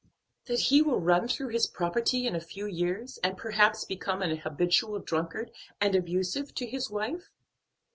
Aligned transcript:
"That 0.45 0.61
he 0.61 0.81
will 0.81 0.99
run 0.99 1.27
through 1.27 1.49
his 1.49 1.67
property 1.67 2.25
in 2.25 2.35
a 2.35 2.39
few 2.41 2.65
years, 2.65 3.19
and 3.23 3.37
perhaps 3.37 3.85
become 3.85 4.23
an 4.23 4.35
habitual 4.37 4.97
drunkard 4.97 5.51
and 5.79 5.93
abusive 5.93 6.55
to 6.55 6.65
his 6.65 6.89
wife." 6.89 7.29